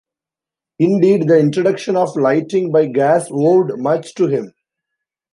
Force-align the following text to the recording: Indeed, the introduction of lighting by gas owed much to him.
Indeed, 0.79 1.27
the 1.27 1.37
introduction 1.39 1.95
of 1.95 2.15
lighting 2.15 2.71
by 2.71 2.87
gas 2.87 3.29
owed 3.31 3.77
much 3.77 4.15
to 4.15 4.25
him. 4.25 4.51